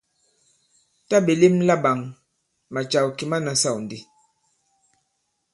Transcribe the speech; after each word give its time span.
Tǎ 1.07 1.17
ɓè 1.25 1.33
lem 1.41 1.55
laɓāŋ, 1.67 1.99
màcàw 2.73 3.07
kì 3.17 3.23
ma 3.29 3.37
nasâw 3.45 3.77
ndi. 3.83 3.97